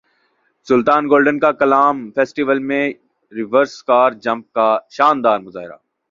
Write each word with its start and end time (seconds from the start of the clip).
سلطان 0.67 1.03
golden 1.09 1.39
کا 1.39 1.51
Kalam 1.51 1.97
festival 2.11 2.59
میں 2.59 2.83
reverse 3.31 3.73
car 3.83 4.11
jump 4.23 4.51
کا 4.53 4.69
شاندار 4.89 5.39
مظاہرہ 5.39 5.77